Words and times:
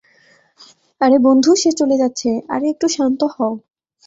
আরে 1.01 1.17
বন্ধু, 1.23 1.51
সে 1.55 1.69
চলে 1.71 1.95
যাচ্ছে 1.97 2.29
-আরে 2.39 2.65
একটু 2.69 2.87
শান্ত 2.87 3.21
হও। 3.35 3.53